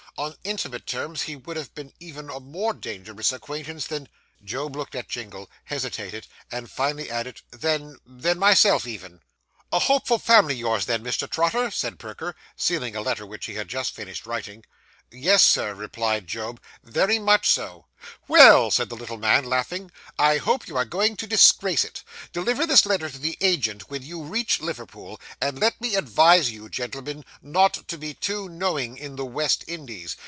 [0.17, 4.07] On intimate terms he would have been even a more dangerous acquaintance than'
[4.43, 9.21] Job looked at Jingle, hesitated, and finally added, 'than than myself even.'
[9.71, 11.27] 'A hopeful family yours, Mr.
[11.29, 14.63] Trotter,' said Perker, sealing a letter which he had just finished writing.
[15.13, 16.61] 'Yes, Sir,' replied Job.
[16.83, 17.87] 'Very much so.'
[18.29, 22.05] 'Well,' said the little man, laughing, 'I hope you are going to disgrace it.
[22.31, 26.69] Deliver this letter to the agent when you reach Liverpool, and let me advise you,
[26.69, 30.15] gentlemen, not to be too knowing in the West Indies.